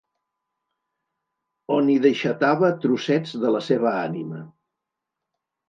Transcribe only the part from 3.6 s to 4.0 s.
seva